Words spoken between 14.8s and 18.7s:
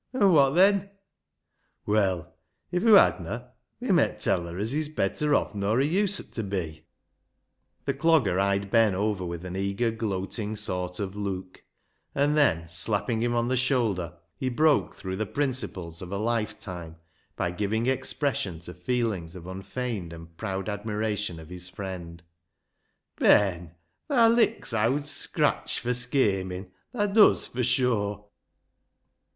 through the principles of a lifetime by giving expression